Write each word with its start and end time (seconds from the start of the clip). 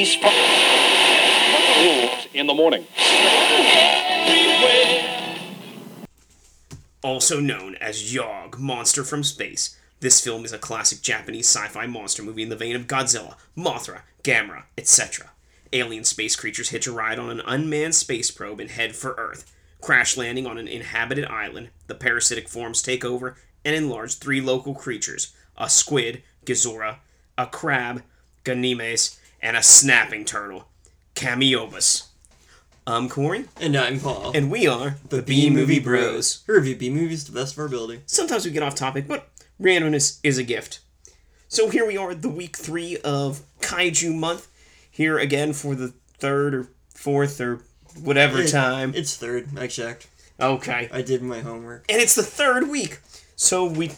police 0.00 0.16
rules 1.76 2.26
in 2.32 2.46
the 2.46 2.54
morning. 2.54 2.86
Also 7.02 7.40
known 7.40 7.74
as 7.76 8.14
Yog, 8.14 8.58
Monster 8.58 9.04
from 9.04 9.22
Space, 9.22 9.76
this 10.00 10.22
film 10.22 10.44
is 10.44 10.52
a 10.52 10.58
classic 10.58 11.02
Japanese 11.02 11.48
sci 11.48 11.68
fi 11.68 11.86
monster 11.86 12.22
movie 12.22 12.42
in 12.42 12.48
the 12.48 12.56
vein 12.56 12.76
of 12.76 12.86
Godzilla, 12.86 13.36
Mothra, 13.56 14.02
Gamera, 14.22 14.64
etc. 14.78 15.30
Alien 15.72 16.04
space 16.04 16.34
creatures 16.34 16.70
hitch 16.70 16.86
a 16.86 16.92
ride 16.92 17.18
on 17.18 17.30
an 17.30 17.42
unmanned 17.46 17.94
space 17.94 18.30
probe 18.30 18.60
and 18.60 18.70
head 18.70 18.96
for 18.96 19.14
Earth. 19.18 19.54
Crash 19.82 20.16
landing 20.16 20.46
on 20.46 20.56
an 20.56 20.68
inhabited 20.68 21.26
island, 21.26 21.70
the 21.86 21.94
parasitic 21.94 22.48
forms 22.48 22.82
take 22.82 23.04
over 23.04 23.36
and 23.64 23.76
enlarge 23.76 24.14
three 24.14 24.40
local 24.40 24.74
creatures 24.74 25.34
a 25.58 25.68
squid, 25.68 26.22
Gezora, 26.46 26.96
a 27.36 27.46
crab, 27.46 28.02
Ganimes, 28.44 29.18
and 29.42 29.56
a 29.56 29.62
snapping 29.62 30.24
turtle, 30.24 30.68
Kamoebas. 31.14 32.06
I'm 32.86 33.08
Corey. 33.08 33.44
And 33.60 33.76
I'm 33.76 34.00
Paul. 34.00 34.32
And 34.34 34.50
we 34.50 34.66
are 34.66 34.96
the, 35.08 35.22
B 35.22 35.50
Movie 35.50 35.78
Bros. 35.78 36.42
We 36.46 36.54
review 36.54 36.76
B 36.76 36.90
movies 36.90 37.24
to 37.24 37.32
the 37.32 37.40
best 37.40 37.52
of 37.54 37.58
our 37.60 37.66
ability. 37.66 38.00
Sometimes 38.06 38.44
we 38.44 38.50
get 38.50 38.62
off 38.62 38.74
topic, 38.74 39.06
but 39.06 39.28
randomness 39.60 40.18
is 40.22 40.38
a 40.38 40.42
gift. 40.42 40.80
So 41.48 41.68
here 41.68 41.86
we 41.86 41.96
are, 41.96 42.14
the 42.14 42.28
week 42.28 42.56
three 42.56 42.96
of 42.98 43.42
Kaiju 43.60 44.14
Month. 44.14 44.48
Here 44.90 45.18
again 45.18 45.52
for 45.52 45.74
the 45.74 45.94
third 46.18 46.54
or 46.54 46.68
fourth 46.94 47.40
or 47.40 47.60
whatever 48.02 48.40
It- 48.40 48.50
time. 48.50 48.92
It's 48.94 49.16
third. 49.16 49.48
I 49.58 49.66
checked. 49.66 50.06
Okay. 50.40 50.88
I 50.92 51.02
did 51.02 51.22
my 51.22 51.40
homework. 51.40 51.84
And 51.88 52.00
it's 52.00 52.14
the 52.14 52.22
third 52.22 52.68
week. 52.68 52.98
So 53.36 53.64
we, 53.66 53.92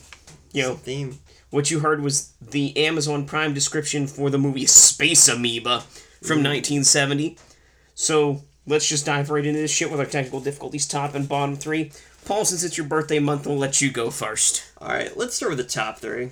you 0.52 0.62
know, 0.62 0.74
Theme. 0.74 1.18
What 1.52 1.70
you 1.70 1.80
heard 1.80 2.02
was 2.02 2.32
the 2.40 2.74
Amazon 2.78 3.26
Prime 3.26 3.52
description 3.52 4.06
for 4.06 4.30
the 4.30 4.38
movie 4.38 4.64
Space 4.64 5.28
Amoeba 5.28 5.80
from 6.22 6.38
mm-hmm. 6.38 6.80
1970. 6.80 7.36
So 7.94 8.42
let's 8.66 8.88
just 8.88 9.04
dive 9.04 9.28
right 9.28 9.44
into 9.44 9.60
this 9.60 9.70
shit 9.70 9.90
with 9.90 10.00
our 10.00 10.06
technical 10.06 10.40
difficulties 10.40 10.88
top 10.88 11.14
and 11.14 11.28
bottom 11.28 11.56
three. 11.56 11.92
Paul, 12.24 12.46
since 12.46 12.64
it's 12.64 12.78
your 12.78 12.86
birthday 12.86 13.18
month, 13.18 13.46
I'll 13.46 13.58
let 13.58 13.82
you 13.82 13.90
go 13.90 14.10
first. 14.10 14.64
Alright, 14.80 15.18
let's 15.18 15.36
start 15.36 15.50
with 15.50 15.58
the 15.58 15.64
top 15.64 15.98
three. 15.98 16.30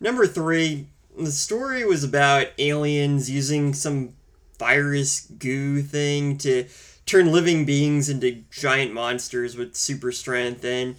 Number 0.00 0.26
three, 0.26 0.88
the 1.16 1.30
story 1.30 1.84
was 1.84 2.02
about 2.02 2.48
aliens 2.58 3.30
using 3.30 3.72
some 3.72 4.14
virus 4.58 5.26
goo 5.38 5.80
thing 5.80 6.38
to 6.38 6.66
turn 7.06 7.30
living 7.30 7.64
beings 7.64 8.08
into 8.08 8.42
giant 8.50 8.92
monsters 8.92 9.56
with 9.56 9.76
super 9.76 10.10
strength 10.10 10.64
and 10.64 10.96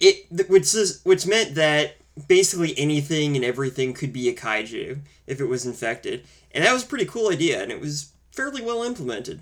it 0.00 0.48
which 0.48 0.74
is 0.74 1.00
which 1.04 1.26
meant 1.26 1.54
that 1.54 1.96
basically 2.28 2.78
anything 2.78 3.36
and 3.36 3.44
everything 3.44 3.92
could 3.92 4.12
be 4.12 4.28
a 4.28 4.34
kaiju 4.34 4.98
if 5.26 5.40
it 5.40 5.46
was 5.46 5.66
infected. 5.66 6.24
And 6.52 6.64
that 6.64 6.72
was 6.72 6.84
a 6.84 6.86
pretty 6.86 7.06
cool 7.06 7.30
idea 7.30 7.62
and 7.62 7.72
it 7.72 7.80
was 7.80 8.12
fairly 8.30 8.62
well 8.62 8.82
implemented. 8.82 9.40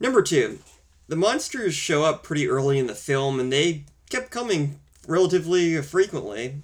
Number 0.00 0.22
2, 0.22 0.58
the 1.08 1.16
monsters 1.16 1.74
show 1.74 2.04
up 2.04 2.22
pretty 2.22 2.48
early 2.48 2.78
in 2.78 2.86
the 2.86 2.94
film 2.94 3.38
and 3.40 3.52
they 3.52 3.84
kept 4.10 4.30
coming 4.30 4.80
relatively 5.06 5.80
frequently. 5.82 6.56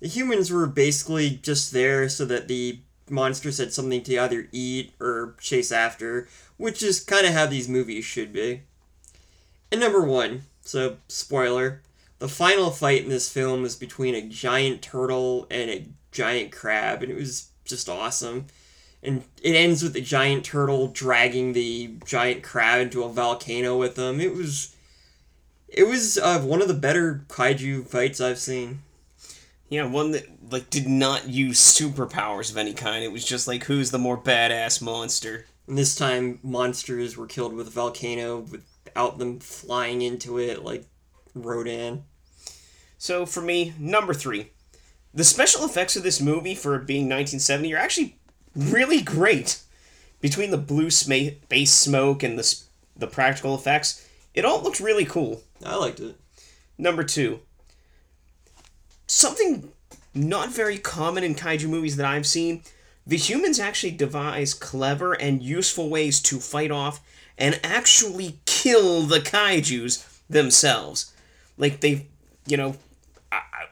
The 0.00 0.08
humans 0.08 0.50
were 0.50 0.66
basically 0.66 1.30
just 1.42 1.72
there 1.72 2.08
so 2.08 2.24
that 2.26 2.48
the 2.48 2.80
monsters 3.08 3.58
had 3.58 3.72
something 3.72 4.02
to 4.02 4.18
either 4.18 4.48
eat 4.52 4.92
or 5.00 5.34
chase 5.40 5.72
after, 5.72 6.28
which 6.56 6.82
is 6.82 7.00
kind 7.00 7.26
of 7.26 7.32
how 7.32 7.46
these 7.46 7.68
movies 7.68 8.04
should 8.04 8.32
be. 8.32 8.62
And 9.70 9.80
number 9.80 10.02
one, 10.02 10.42
so 10.62 10.98
spoiler, 11.08 11.80
the 12.18 12.28
final 12.28 12.70
fight 12.70 13.02
in 13.02 13.08
this 13.08 13.30
film 13.30 13.64
is 13.64 13.76
between 13.76 14.14
a 14.14 14.22
giant 14.22 14.82
turtle 14.82 15.46
and 15.50 15.70
a 15.70 15.86
giant 16.12 16.52
crab, 16.52 17.02
and 17.02 17.12
it 17.12 17.16
was 17.16 17.50
just 17.64 17.88
awesome. 17.88 18.46
And 19.02 19.24
it 19.42 19.54
ends 19.54 19.82
with 19.82 19.92
the 19.92 20.00
giant 20.00 20.44
turtle 20.44 20.88
dragging 20.88 21.52
the 21.52 21.96
giant 22.04 22.42
crab 22.42 22.80
into 22.80 23.04
a 23.04 23.12
volcano 23.12 23.76
with 23.76 23.94
them. 23.94 24.20
It 24.20 24.34
was, 24.34 24.74
it 25.68 25.84
was 25.84 26.18
uh, 26.18 26.40
one 26.40 26.62
of 26.62 26.68
the 26.68 26.74
better 26.74 27.24
kaiju 27.28 27.86
fights 27.86 28.20
I've 28.20 28.38
seen. 28.38 28.80
Yeah, 29.68 29.86
one 29.86 30.12
that 30.12 30.26
like 30.50 30.70
did 30.70 30.88
not 30.88 31.28
use 31.28 31.60
superpowers 31.60 32.50
of 32.50 32.56
any 32.56 32.72
kind. 32.72 33.04
It 33.04 33.12
was 33.12 33.24
just 33.24 33.46
like 33.46 33.64
who's 33.64 33.90
the 33.90 33.98
more 33.98 34.16
badass 34.16 34.80
monster. 34.80 35.46
And 35.66 35.76
this 35.76 35.96
time, 35.96 36.38
monsters 36.42 37.16
were 37.16 37.26
killed 37.26 37.52
with 37.52 37.66
a 37.66 37.70
volcano 37.70 38.38
without 38.38 39.18
them 39.18 39.40
flying 39.40 40.02
into 40.02 40.38
it 40.38 40.64
like 40.64 40.84
Rodan. 41.36 42.04
So 42.98 43.26
for 43.26 43.42
me, 43.42 43.74
number 43.78 44.14
three, 44.14 44.50
the 45.14 45.24
special 45.24 45.64
effects 45.64 45.96
of 45.96 46.02
this 46.02 46.20
movie 46.20 46.54
for 46.54 46.74
it 46.74 46.86
being 46.86 47.04
1970 47.04 47.74
are 47.74 47.78
actually 47.78 48.18
really 48.54 49.00
great. 49.00 49.62
Between 50.20 50.50
the 50.50 50.56
blue 50.56 50.88
base 51.48 51.72
smoke 51.72 52.22
and 52.22 52.38
the 52.38 52.62
the 52.96 53.06
practical 53.06 53.54
effects, 53.54 54.08
it 54.34 54.44
all 54.44 54.62
looks 54.62 54.80
really 54.80 55.04
cool. 55.04 55.42
I 55.64 55.76
liked 55.76 56.00
it. 56.00 56.16
Number 56.78 57.04
two, 57.04 57.40
something 59.06 59.70
not 60.14 60.50
very 60.50 60.78
common 60.78 61.22
in 61.22 61.34
kaiju 61.34 61.68
movies 61.68 61.96
that 61.96 62.06
I've 62.06 62.26
seen. 62.26 62.62
The 63.06 63.16
humans 63.16 63.60
actually 63.60 63.92
devise 63.92 64.54
clever 64.54 65.12
and 65.12 65.42
useful 65.42 65.90
ways 65.90 66.20
to 66.22 66.40
fight 66.40 66.70
off 66.70 67.00
and 67.38 67.60
actually 67.62 68.40
kill 68.46 69.02
the 69.02 69.20
kaijus 69.20 70.04
themselves. 70.28 71.12
Like 71.58 71.80
they, 71.80 72.06
you 72.46 72.56
know, 72.56 72.76
I, 73.32 73.36
I- 73.36 73.66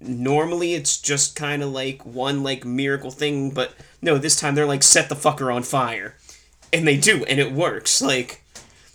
normally 0.00 0.74
it's 0.74 0.98
just 1.00 1.34
kind 1.36 1.62
of 1.62 1.70
like 1.72 2.04
one 2.04 2.42
like 2.42 2.64
miracle 2.64 3.10
thing, 3.10 3.50
but 3.50 3.74
no, 4.02 4.18
this 4.18 4.38
time 4.38 4.54
they're 4.54 4.66
like 4.66 4.82
set 4.82 5.08
the 5.08 5.14
fucker 5.14 5.54
on 5.54 5.62
fire, 5.62 6.14
and 6.72 6.86
they 6.86 6.96
do, 6.96 7.24
and 7.24 7.40
it 7.40 7.52
works. 7.52 8.00
Like, 8.02 8.42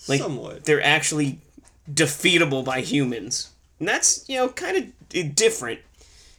like 0.08 0.22
Somewhat. 0.22 0.66
they're 0.66 0.84
actually 0.84 1.40
defeatable 1.92 2.64
by 2.64 2.82
humans. 2.82 3.50
And 3.80 3.88
that's, 3.88 4.28
you 4.30 4.38
know, 4.38 4.50
kind 4.50 4.78
of 4.78 5.36
different. 5.36 5.80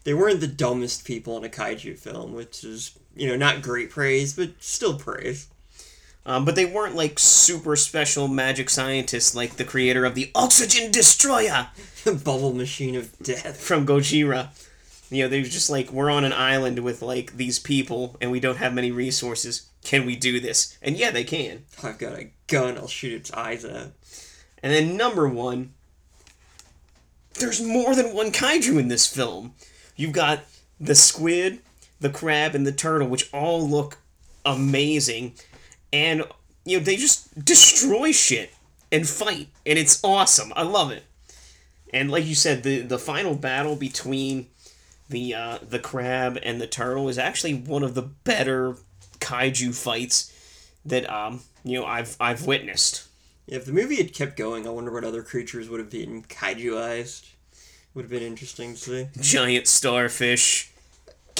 They 0.04 0.14
weren't 0.14 0.40
the 0.40 0.46
dumbest 0.46 1.04
people 1.04 1.36
in 1.36 1.44
a 1.44 1.48
kaiju 1.48 1.98
film, 1.98 2.32
which 2.32 2.62
is, 2.64 2.96
you 3.16 3.28
know, 3.28 3.36
not 3.36 3.62
great 3.62 3.90
praise, 3.90 4.34
but 4.34 4.50
still 4.60 4.96
praise. 4.98 5.48
Um, 6.24 6.44
but 6.44 6.54
they 6.54 6.64
weren't 6.64 6.94
like 6.94 7.18
super 7.18 7.74
special 7.74 8.28
magic 8.28 8.70
scientists 8.70 9.34
like 9.34 9.56
the 9.56 9.64
creator 9.64 10.04
of 10.04 10.14
the 10.14 10.30
Oxygen 10.34 10.92
Destroyer 10.92 11.68
The 12.04 12.14
bubble 12.24 12.52
machine 12.54 12.94
of 12.94 13.18
death. 13.18 13.60
from 13.60 13.86
Gojira. 13.86 14.50
You 15.10 15.24
know, 15.24 15.28
they 15.28 15.40
were 15.40 15.46
just 15.46 15.68
like, 15.68 15.92
we're 15.92 16.10
on 16.10 16.24
an 16.24 16.32
island 16.32 16.78
with 16.78 17.02
like 17.02 17.36
these 17.36 17.58
people 17.58 18.16
and 18.20 18.30
we 18.30 18.40
don't 18.40 18.56
have 18.58 18.72
many 18.72 18.90
resources. 18.92 19.68
Can 19.84 20.06
we 20.06 20.14
do 20.16 20.38
this? 20.40 20.78
And 20.80 20.96
yeah, 20.96 21.10
they 21.10 21.24
can. 21.24 21.64
I've 21.82 21.98
got 21.98 22.18
a 22.18 22.30
gun, 22.46 22.78
I'll 22.78 22.86
shoot 22.88 23.12
its 23.14 23.32
eyes 23.32 23.64
out. 23.64 23.90
And 24.62 24.72
then 24.72 24.96
number 24.96 25.28
one, 25.28 25.74
there's 27.34 27.60
more 27.60 27.94
than 27.94 28.14
one 28.14 28.30
kaiju 28.30 28.78
in 28.78 28.88
this 28.88 29.06
film. 29.06 29.54
You've 29.96 30.12
got 30.12 30.44
the 30.80 30.94
squid, 30.94 31.58
the 32.00 32.10
crab, 32.10 32.54
and 32.54 32.66
the 32.66 32.72
turtle, 32.72 33.08
which 33.08 33.28
all 33.34 33.68
look 33.68 33.98
amazing. 34.44 35.34
And, 35.92 36.24
you 36.64 36.78
know, 36.78 36.84
they 36.84 36.96
just 36.96 37.44
destroy 37.44 38.12
shit 38.12 38.54
and 38.90 39.08
fight. 39.08 39.48
And 39.66 39.78
it's 39.78 40.02
awesome. 40.02 40.52
I 40.56 40.62
love 40.62 40.90
it. 40.90 41.04
And 41.92 42.10
like 42.10 42.24
you 42.24 42.34
said, 42.34 42.62
the, 42.62 42.80
the 42.80 42.98
final 42.98 43.34
battle 43.34 43.76
between 43.76 44.46
the 45.12 45.34
uh, 45.34 45.58
the 45.62 45.78
crab 45.78 46.38
and 46.42 46.60
the 46.60 46.66
turtle 46.66 47.08
is 47.08 47.18
actually 47.18 47.54
one 47.54 47.84
of 47.84 47.94
the 47.94 48.02
better 48.02 48.76
kaiju 49.20 49.74
fights 49.74 50.32
that 50.84 51.08
um 51.08 51.42
you 51.62 51.78
know 51.78 51.86
I've 51.86 52.16
I've 52.18 52.46
witnessed. 52.46 53.06
If 53.46 53.64
the 53.64 53.72
movie 53.72 53.96
had 53.96 54.14
kept 54.14 54.36
going, 54.36 54.66
I 54.66 54.70
wonder 54.70 54.92
what 54.92 55.04
other 55.04 55.22
creatures 55.22 55.68
would 55.68 55.80
have 55.80 55.90
been 55.90 56.22
kaijuized. 56.22 57.28
Would 57.94 58.02
have 58.02 58.10
been 58.10 58.22
interesting 58.22 58.72
to 58.74 58.78
see. 58.78 59.08
giant 59.20 59.66
starfish, 59.68 60.71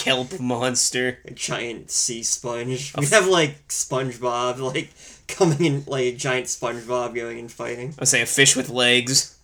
kelp 0.03 0.39
monster. 0.39 1.19
A 1.25 1.31
giant 1.31 1.89
sea 1.89 2.23
sponge. 2.23 2.93
We 2.97 3.05
have 3.07 3.27
like 3.27 3.67
SpongeBob, 3.69 4.59
like 4.59 4.89
coming 5.27 5.63
in, 5.63 5.83
like 5.87 6.05
a 6.05 6.15
giant 6.15 6.47
SpongeBob 6.47 7.15
going 7.15 7.39
and 7.39 7.51
fighting. 7.51 7.95
I 7.97 8.05
say 8.05 8.21
a 8.21 8.25
fish 8.25 8.55
with 8.55 8.69
legs. 8.69 9.37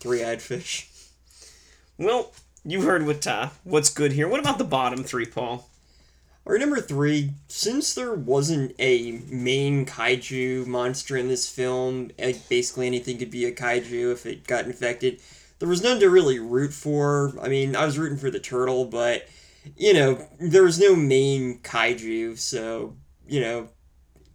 Three-eyed 0.00 0.42
fish. 0.42 0.88
Well, 1.98 2.32
you 2.64 2.82
heard 2.82 3.06
what 3.06 3.26
uh, 3.26 3.50
what's 3.64 3.90
good 3.90 4.12
here. 4.12 4.28
What 4.28 4.40
about 4.40 4.58
the 4.58 4.64
bottom 4.64 5.04
three, 5.04 5.26
Paul? 5.26 5.68
Or 6.46 6.58
number 6.58 6.80
three, 6.80 7.30
since 7.48 7.94
there 7.94 8.12
wasn't 8.12 8.74
a 8.78 9.22
main 9.30 9.86
kaiju 9.86 10.66
monster 10.66 11.16
in 11.16 11.28
this 11.28 11.48
film, 11.48 12.10
basically 12.50 12.86
anything 12.86 13.16
could 13.16 13.30
be 13.30 13.46
a 13.46 13.52
kaiju 13.52 14.12
if 14.12 14.26
it 14.26 14.46
got 14.46 14.66
infected, 14.66 15.20
there 15.58 15.68
was 15.68 15.82
none 15.82 16.00
to 16.00 16.10
really 16.10 16.38
root 16.38 16.72
for. 16.72 17.32
I 17.40 17.48
mean, 17.48 17.76
I 17.76 17.84
was 17.84 17.98
rooting 17.98 18.18
for 18.18 18.30
the 18.30 18.40
turtle, 18.40 18.84
but, 18.84 19.26
you 19.76 19.94
know, 19.94 20.26
there 20.38 20.62
was 20.62 20.80
no 20.80 20.94
main 20.94 21.60
kaiju, 21.60 22.38
so, 22.38 22.96
you 23.26 23.40
know, 23.40 23.68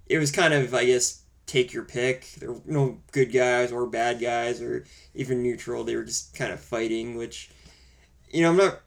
it 0.07 0.17
was 0.17 0.31
kind 0.31 0.53
of, 0.53 0.73
I 0.73 0.85
guess, 0.85 1.23
take 1.45 1.73
your 1.73 1.83
pick. 1.83 2.31
There 2.39 2.53
were 2.53 2.61
no 2.65 2.99
good 3.11 3.31
guys 3.31 3.71
or 3.71 3.85
bad 3.87 4.19
guys 4.19 4.61
or 4.61 4.85
even 5.13 5.43
neutral. 5.43 5.83
They 5.83 5.95
were 5.95 6.03
just 6.03 6.35
kind 6.35 6.51
of 6.51 6.59
fighting, 6.59 7.17
which, 7.17 7.49
you 8.31 8.41
know, 8.41 8.49
I'm 8.49 8.57
not 8.57 8.81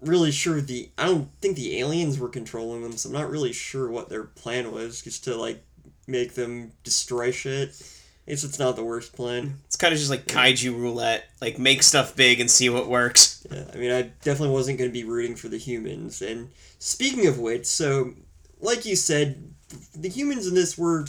really 0.00 0.30
sure 0.30 0.60
the 0.60 0.90
I 0.96 1.06
don't 1.06 1.28
think 1.40 1.56
the 1.56 1.78
aliens 1.78 2.18
were 2.18 2.28
controlling 2.28 2.82
them, 2.82 2.92
so 2.92 3.08
I'm 3.08 3.14
not 3.14 3.30
really 3.30 3.52
sure 3.52 3.90
what 3.90 4.08
their 4.08 4.24
plan 4.24 4.72
was, 4.72 5.02
just 5.02 5.24
to 5.24 5.36
like 5.36 5.64
make 6.06 6.34
them 6.34 6.72
destroy 6.84 7.30
shit. 7.30 7.80
It's 8.28 8.44
it's 8.44 8.58
not 8.58 8.76
the 8.76 8.84
worst 8.84 9.14
plan. 9.14 9.58
It's 9.64 9.76
kind 9.76 9.92
of 9.92 9.98
just 9.98 10.10
like 10.10 10.26
kaiju 10.26 10.78
roulette. 10.78 11.30
Like 11.40 11.58
make 11.58 11.82
stuff 11.82 12.14
big 12.14 12.40
and 12.40 12.50
see 12.50 12.68
what 12.68 12.86
works. 12.86 13.46
Yeah, 13.50 13.64
I 13.72 13.76
mean, 13.78 13.90
I 13.90 14.02
definitely 14.22 14.50
wasn't 14.50 14.78
going 14.78 14.90
to 14.90 14.92
be 14.92 15.02
rooting 15.04 15.34
for 15.34 15.48
the 15.48 15.56
humans. 15.56 16.20
And 16.20 16.50
speaking 16.78 17.26
of 17.26 17.38
which, 17.38 17.64
so 17.64 18.12
like 18.60 18.84
you 18.84 18.96
said, 18.96 19.54
the 19.94 20.10
humans 20.10 20.46
in 20.46 20.54
this 20.54 20.76
were 20.76 21.06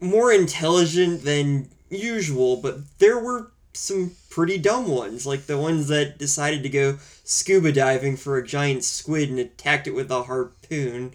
more 0.00 0.32
intelligent 0.32 1.22
than 1.22 1.68
usual, 1.88 2.56
but 2.56 2.78
there 2.98 3.18
were 3.18 3.52
some 3.72 4.16
pretty 4.28 4.58
dumb 4.58 4.88
ones, 4.88 5.26
like 5.26 5.46
the 5.46 5.58
ones 5.58 5.86
that 5.86 6.18
decided 6.18 6.64
to 6.64 6.68
go 6.68 6.98
scuba 7.22 7.70
diving 7.70 8.16
for 8.16 8.36
a 8.36 8.46
giant 8.46 8.82
squid 8.82 9.30
and 9.30 9.38
attacked 9.38 9.86
it 9.86 9.94
with 9.94 10.10
a 10.10 10.24
harpoon. 10.24 11.12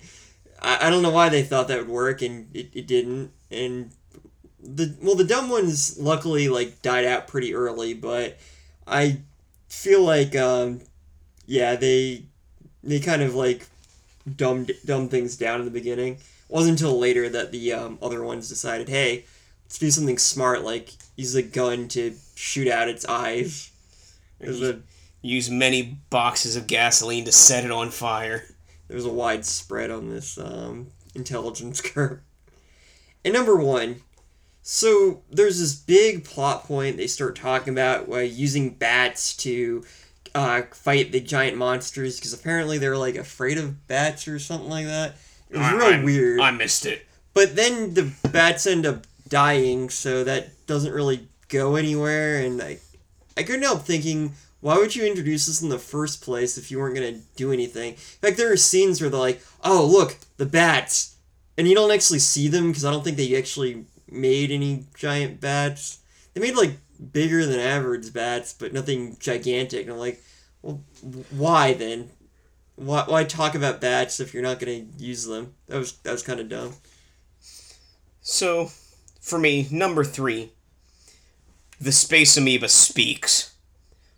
I, 0.62 0.88
I 0.88 0.90
don't 0.90 1.04
know 1.04 1.10
why 1.10 1.28
they 1.28 1.44
thought 1.44 1.68
that 1.68 1.80
would 1.80 1.90
work, 1.90 2.22
and 2.22 2.56
it, 2.56 2.70
it 2.74 2.88
didn't. 2.88 3.32
And 3.52 3.92
the 4.62 4.96
well, 5.02 5.16
the 5.16 5.24
dumb 5.24 5.50
ones 5.50 5.98
luckily 6.00 6.50
like 6.50 6.82
died 6.82 7.06
out 7.06 7.28
pretty 7.28 7.54
early, 7.54 7.94
but 7.94 8.38
I 8.88 9.20
feel 9.68 10.04
like 10.04 10.36
um, 10.36 10.82
yeah, 11.46 11.76
they 11.76 12.26
they 12.84 13.00
kind 13.00 13.22
of 13.22 13.36
like 13.36 13.68
dumbed 14.36 14.72
dumb 14.86 15.10
things 15.10 15.38
down 15.38 15.60
in 15.60 15.66
the 15.66 15.72
beginning. 15.72 16.14
It 16.14 16.22
wasn't 16.54 16.80
until 16.80 16.98
later 16.98 17.30
that 17.30 17.52
the 17.52 17.74
um, 17.74 17.98
other 18.02 18.24
ones 18.24 18.50
decided, 18.50 18.90
hey, 18.90 19.26
let's 19.66 19.78
do 19.78 19.92
something 19.92 20.18
smart, 20.18 20.64
like 20.64 20.92
use 21.16 21.36
a 21.36 21.44
gun 21.44 21.88
to 21.90 22.16
shoot 22.36 22.68
out 22.68 22.90
its 22.90 23.06
eyes. 23.06 23.72
There's 24.40 24.62
a 24.62 24.80
Use 25.22 25.50
many 25.50 26.00
boxes 26.10 26.56
of 26.56 26.68
gasoline 26.68 27.26
to 27.26 27.32
set 27.32 27.66
it 27.66 27.72
on 27.72 27.90
fire. 27.90 28.46
there's 28.88 29.06
a 29.06 29.12
wide 29.12 29.46
spread 29.46 29.92
on 29.92 30.10
this 30.10 30.38
um, 30.38 30.88
intelligence 31.14 31.82
curve. 31.92 32.22
And 33.26 33.34
number 33.34 33.58
one, 33.58 34.02
so 34.62 35.22
there's 35.32 35.60
this 35.60 35.74
big 35.76 36.24
plot 36.24 36.64
point 36.66 36.98
they 36.98 37.08
start 37.08 37.36
talking 37.36 37.74
about 37.74 38.10
uh, 38.12 38.18
using 38.18 38.72
bats 38.72 39.36
to 39.38 39.84
uh, 40.36 40.62
fight 40.72 41.12
the 41.12 41.20
giant 41.20 41.58
monsters 41.58 42.18
because 42.20 42.34
apparently 42.34 42.78
they're 42.78 42.98
like 42.98 43.16
afraid 43.16 43.58
of 43.58 43.88
bats 43.88 44.28
or 44.28 44.38
something 44.40 44.70
like 44.70 44.86
that. 44.86 45.16
It 45.50 45.58
was 45.58 45.66
I- 45.68 45.74
real 45.76 46.00
I- 46.00 46.04
weird. 46.04 46.40
I 46.40 46.52
missed 46.52 46.86
it. 46.86 47.06
But 47.34 47.56
then 47.56 47.94
the 47.94 48.12
bats 48.32 48.68
end 48.68 48.86
up 48.86 49.06
dying, 49.28 49.90
so 49.90 50.24
that 50.24 50.66
doesn't 50.68 50.92
really 50.94 51.28
go 51.48 51.76
anywhere. 51.76 52.42
And 52.44 52.62
I, 52.62 52.80
I 53.38 53.44
couldn't 53.44 53.62
help 53.62 53.84
thinking, 53.84 54.34
why 54.62 54.78
would 54.78 54.96
you 54.96 55.06
introduce 55.06 55.46
this 55.46 55.62
in 55.62 55.70
the 55.70 55.80
first 55.80 56.22
place 56.22 56.58
if 56.58 56.70
you 56.70 56.80
weren't 56.80 56.96
gonna 56.96 57.20
do 57.38 57.54
anything? 57.54 57.92
In 57.94 57.98
fact, 57.98 58.38
there 58.38 58.52
are 58.52 58.58
scenes 58.58 59.00
where 59.00 59.10
they're 59.10 59.20
like, 59.20 59.42
"Oh, 59.64 59.86
look, 59.86 60.18
the 60.38 60.46
bats," 60.46 61.16
and 61.58 61.68
you 61.68 61.76
don't 61.76 61.92
actually 61.92 62.20
see 62.20 62.48
them 62.50 62.68
because 62.70 62.84
I 62.84 62.92
don't 62.92 63.04
think 63.04 63.16
they 63.16 63.38
actually 63.38 63.86
made 64.12 64.52
any 64.52 64.86
giant 64.96 65.40
bats. 65.40 66.00
They 66.34 66.42
made 66.42 66.56
like 66.56 66.78
bigger 67.12 67.46
than 67.46 67.60
average 67.60 68.14
bats, 68.14 68.54
but 68.54 68.74
nothing 68.74 69.18
gigantic. 69.20 69.84
And 69.84 69.94
I'm 69.94 70.00
like, 70.00 70.22
well, 70.62 70.82
why 71.32 71.74
then? 71.74 72.10
Why, 72.76 73.04
why 73.08 73.24
talk 73.24 73.56
about 73.56 73.82
bats 73.82 74.20
if 74.20 74.34
you're 74.34 74.44
not 74.44 74.60
gonna 74.60 74.86
use 74.98 75.26
them? 75.26 75.54
That 75.68 75.78
was 75.78 75.94
that 76.00 76.12
was 76.12 76.24
kind 76.24 76.40
of 76.40 76.50
dumb. 76.50 76.74
So, 78.22 78.72
for 79.22 79.40
me, 79.40 79.68
number 79.72 80.04
three, 80.04 80.52
the 81.80 81.92
space 81.92 82.38
amoeba 82.38 82.70
speaks. 82.70 83.56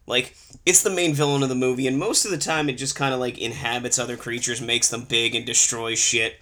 Like, 0.07 0.35
it's 0.65 0.83
the 0.83 0.89
main 0.89 1.13
villain 1.13 1.43
of 1.43 1.49
the 1.49 1.55
movie, 1.55 1.87
and 1.87 1.97
most 1.97 2.25
of 2.25 2.31
the 2.31 2.37
time 2.37 2.69
it 2.69 2.73
just 2.73 2.95
kind 2.95 3.13
of 3.13 3.19
like 3.19 3.37
inhabits 3.37 3.99
other 3.99 4.17
creatures, 4.17 4.61
makes 4.61 4.89
them 4.89 5.05
big, 5.05 5.35
and 5.35 5.45
destroys 5.45 5.99
shit. 5.99 6.39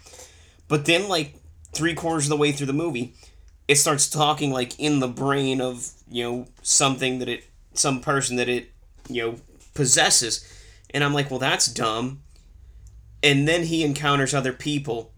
But 0.67 0.85
then, 0.85 1.07
like, 1.07 1.35
three 1.73 1.93
quarters 1.93 2.25
of 2.25 2.29
the 2.29 2.37
way 2.37 2.51
through 2.51 2.67
the 2.67 2.73
movie, 2.73 3.13
it 3.69 3.75
starts 3.77 4.10
talking 4.10 4.51
like 4.51 4.77
in 4.80 5.00
the 5.00 5.07
brain 5.07 5.62
of, 5.62 5.88
you 6.10 6.24
know, 6.24 6.48
something 6.63 7.19
that 7.19 7.30
it, 7.30 7.44
some 7.74 8.01
person 8.01 8.36
that 8.38 8.50
it, 8.50 8.71
you 9.07 9.21
know, 9.21 9.36
possesses. 9.75 10.44
And 10.89 11.04
I'm 11.04 11.13
like, 11.13 11.30
well, 11.30 11.39
that's 11.39 11.68
dumb. 11.68 12.21
And 13.21 13.48
then 13.48 13.63
he 13.66 13.83
encounters 13.83 14.33
other 14.33 14.54
people 14.54 15.12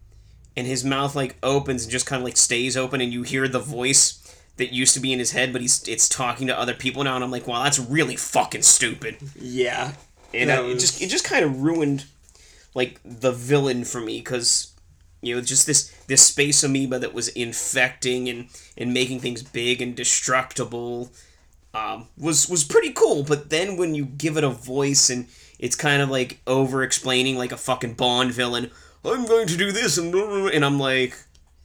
and 0.57 0.67
his 0.67 0.83
mouth 0.83 1.15
like 1.15 1.37
opens 1.41 1.83
and 1.83 1.91
just 1.91 2.05
kind 2.05 2.19
of 2.21 2.25
like 2.25 2.35
stays 2.35 2.75
open 2.75 2.99
and 2.99 3.13
you 3.13 3.23
hear 3.23 3.47
the 3.47 3.59
voice 3.59 4.17
that 4.57 4.73
used 4.73 4.93
to 4.95 4.99
be 4.99 5.13
in 5.13 5.19
his 5.19 5.31
head 5.31 5.53
but 5.53 5.61
he's 5.61 5.87
it's 5.87 6.09
talking 6.09 6.45
to 6.47 6.59
other 6.59 6.73
people 6.73 7.03
now 7.05 7.15
and 7.15 7.23
I'm 7.23 7.31
like 7.31 7.47
wow 7.47 7.63
that's 7.63 7.79
really 7.79 8.17
fucking 8.17 8.63
stupid 8.63 9.15
Yeah. 9.39 9.93
and 10.33 10.51
I, 10.51 10.61
it 10.65 10.73
just 10.77 11.01
it 11.01 11.07
just 11.09 11.23
kind 11.23 11.45
of 11.45 11.61
ruined 11.61 12.03
like 12.75 12.99
the 13.05 13.31
villain 13.31 13.85
for 13.85 14.01
me 14.01 14.21
cuz 14.21 14.70
you 15.21 15.35
know 15.35 15.41
just 15.41 15.65
this 15.65 15.93
this 16.07 16.21
space 16.21 16.63
amoeba 16.63 16.99
that 16.99 17.13
was 17.13 17.27
infecting 17.29 18.27
and 18.29 18.47
and 18.77 18.93
making 18.93 19.19
things 19.19 19.43
big 19.43 19.81
and 19.81 19.95
destructible 19.95 21.11
um, 21.73 22.07
was 22.17 22.49
was 22.49 22.63
pretty 22.63 22.91
cool. 22.91 23.23
But 23.23 23.49
then 23.49 23.77
when 23.77 23.95
you 23.95 24.05
give 24.05 24.37
it 24.37 24.43
a 24.43 24.49
voice 24.49 25.09
and 25.09 25.27
it's 25.59 25.75
kind 25.75 26.01
of 26.01 26.09
like 26.09 26.41
over 26.47 26.83
explaining 26.83 27.37
like 27.37 27.51
a 27.51 27.57
fucking 27.57 27.93
bond 27.93 28.33
villain 28.33 28.71
i'm 29.05 29.25
going 29.25 29.47
to 29.47 29.57
do 29.57 29.71
this 29.71 29.97
and, 29.97 30.13
and 30.13 30.65
i'm 30.65 30.79
like 30.79 31.15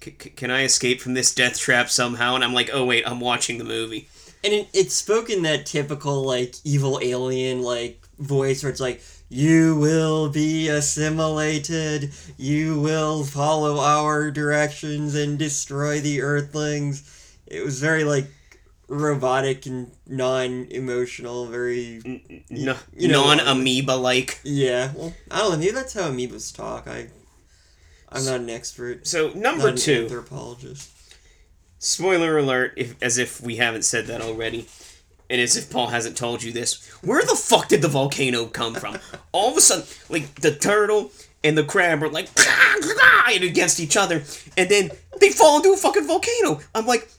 "C- 0.02 0.14
c- 0.20 0.30
can 0.30 0.50
i 0.50 0.62
escape 0.62 1.00
from 1.00 1.14
this 1.14 1.34
death 1.34 1.58
trap 1.58 1.90
somehow? 1.90 2.34
And 2.34 2.44
i'm 2.44 2.54
like 2.54 2.70
oh 2.72 2.84
wait 2.84 3.04
i'm 3.06 3.20
watching 3.20 3.58
the 3.58 3.64
movie. 3.64 4.08
And 4.44 4.52
it, 4.52 4.68
it 4.72 4.92
spoke 4.92 5.28
in 5.28 5.42
that 5.42 5.66
typical 5.66 6.22
like 6.22 6.54
evil 6.62 7.00
alien 7.02 7.62
like 7.62 8.06
voice 8.18 8.62
where 8.62 8.70
it's 8.70 8.80
like, 8.80 9.02
"You 9.28 9.76
will 9.76 10.28
be 10.28 10.68
assimilated. 10.68 12.12
You 12.36 12.80
will 12.80 13.24
follow 13.24 13.78
our 13.80 14.30
directions 14.30 15.14
and 15.14 15.38
destroy 15.38 16.00
the 16.00 16.20
Earthlings." 16.22 17.02
It 17.46 17.64
was 17.64 17.80
very 17.80 18.04
like 18.04 18.26
robotic 18.88 19.66
and 19.66 19.90
non-emotional. 20.06 21.46
Very 21.46 22.00
no, 22.50 22.76
you 22.96 23.08
know- 23.08 23.24
non-amoeba 23.34 23.92
like 23.92 24.40
yeah. 24.44 24.92
Well, 24.94 25.14
I 25.30 25.38
don't 25.40 25.52
know. 25.52 25.58
Maybe 25.58 25.70
that's 25.72 25.94
how 25.94 26.10
amoebas 26.10 26.54
talk. 26.54 26.86
I 26.86 27.08
I'm 28.10 28.24
not 28.24 28.40
an 28.40 28.50
expert. 28.50 29.06
so 29.06 29.28
Not 29.28 29.36
number 29.36 29.68
an 29.68 29.76
two 29.76 30.02
anthropologist. 30.04 30.88
spoiler 31.80 32.38
alert 32.38 32.72
if 32.76 32.94
as 33.02 33.18
if 33.18 33.40
we 33.40 33.56
haven't 33.56 33.82
said 33.84 34.06
that 34.06 34.20
already 34.22 34.68
and 35.30 35.40
as 35.40 35.56
if 35.56 35.70
paul 35.70 35.88
hasn't 35.88 36.16
told 36.16 36.42
you 36.42 36.52
this 36.52 36.86
where 37.02 37.22
the 37.22 37.34
fuck 37.34 37.68
did 37.68 37.82
the 37.82 37.88
volcano 37.88 38.46
come 38.46 38.74
from 38.74 38.98
all 39.32 39.50
of 39.50 39.56
a 39.56 39.60
sudden 39.60 39.86
like 40.08 40.34
the 40.36 40.54
turtle 40.54 41.10
and 41.44 41.56
the 41.56 41.64
crab 41.64 42.02
are 42.02 42.08
like 42.08 42.28
and 43.28 43.44
against 43.44 43.80
each 43.80 43.96
other 43.96 44.22
and 44.56 44.68
then 44.68 44.90
they 45.20 45.30
fall 45.30 45.56
into 45.56 45.72
a 45.72 45.76
fucking 45.76 46.06
volcano 46.06 46.60
i'm 46.74 46.86
like 46.86 47.10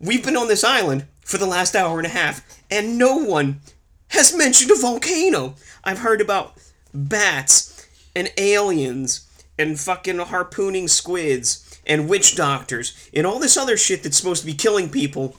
we've 0.00 0.24
been 0.24 0.36
on 0.36 0.48
this 0.48 0.64
island 0.64 1.06
for 1.20 1.38
the 1.38 1.46
last 1.46 1.76
hour 1.76 1.98
and 1.98 2.06
a 2.06 2.10
half 2.10 2.42
and 2.70 2.98
no 2.98 3.16
one 3.16 3.60
has 4.08 4.36
mentioned 4.36 4.70
a 4.70 4.76
volcano 4.76 5.54
i've 5.84 6.00
heard 6.00 6.20
about 6.20 6.54
bats 6.92 7.86
and 8.14 8.30
aliens 8.36 9.28
and 9.58 9.78
fucking 9.78 10.18
harpooning 10.18 10.88
squids 10.88 11.80
and 11.86 12.08
witch 12.08 12.36
doctors 12.36 13.08
and 13.14 13.26
all 13.26 13.38
this 13.38 13.56
other 13.56 13.76
shit 13.76 14.02
that's 14.02 14.16
supposed 14.16 14.40
to 14.40 14.46
be 14.46 14.54
killing 14.54 14.88
people. 14.88 15.36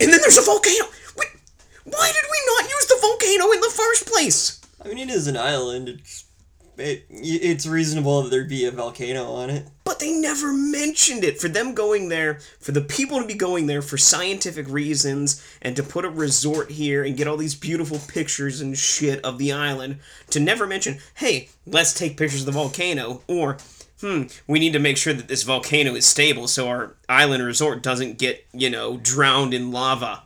And 0.00 0.12
then 0.12 0.20
there's 0.20 0.38
a 0.38 0.42
volcano. 0.42 0.86
Wait, 1.16 1.28
why 1.84 2.12
did 2.12 2.24
we 2.30 2.38
not 2.56 2.70
use 2.70 2.86
the 2.86 2.98
volcano 3.00 3.52
in 3.52 3.60
the 3.60 3.74
first 3.74 4.06
place? 4.06 4.60
I 4.84 4.88
mean, 4.88 4.98
it 4.98 5.10
is 5.10 5.26
an 5.26 5.36
island. 5.36 5.88
It's 5.88 6.24
it, 6.78 7.06
it's 7.10 7.66
reasonable 7.66 8.22
that 8.22 8.30
there'd 8.30 8.48
be 8.48 8.64
a 8.64 8.70
volcano 8.70 9.32
on 9.32 9.50
it. 9.50 9.66
But 9.84 9.98
they 9.98 10.12
never 10.12 10.52
mentioned 10.52 11.24
it. 11.24 11.40
For 11.40 11.48
them 11.48 11.74
going 11.74 12.08
there, 12.08 12.40
for 12.60 12.72
the 12.72 12.80
people 12.80 13.20
to 13.20 13.26
be 13.26 13.34
going 13.34 13.66
there 13.66 13.82
for 13.82 13.98
scientific 13.98 14.68
reasons, 14.68 15.44
and 15.60 15.74
to 15.76 15.82
put 15.82 16.04
a 16.04 16.10
resort 16.10 16.70
here 16.70 17.02
and 17.04 17.16
get 17.16 17.26
all 17.26 17.36
these 17.36 17.54
beautiful 17.54 17.98
pictures 18.06 18.60
and 18.60 18.78
shit 18.78 19.24
of 19.24 19.38
the 19.38 19.52
island, 19.52 19.98
to 20.30 20.40
never 20.40 20.66
mention, 20.66 20.98
hey, 21.14 21.48
let's 21.66 21.92
take 21.92 22.16
pictures 22.16 22.40
of 22.40 22.46
the 22.46 22.52
volcano, 22.52 23.22
or, 23.26 23.58
hmm, 24.00 24.22
we 24.46 24.58
need 24.58 24.72
to 24.72 24.78
make 24.78 24.96
sure 24.96 25.12
that 25.12 25.28
this 25.28 25.42
volcano 25.42 25.94
is 25.94 26.06
stable 26.06 26.48
so 26.48 26.68
our 26.68 26.94
island 27.08 27.44
resort 27.44 27.82
doesn't 27.82 28.18
get, 28.18 28.46
you 28.52 28.70
know, 28.70 28.96
drowned 28.98 29.54
in 29.54 29.72
lava. 29.72 30.22